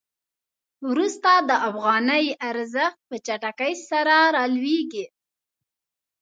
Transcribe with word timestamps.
وروسته 0.89 1.31
د 1.49 1.51
افغانۍ 1.69 2.25
ارزښت 2.49 2.99
په 3.09 3.15
چټکۍ 3.25 3.73
سره 3.89 4.15
رالویږي. 4.35 5.05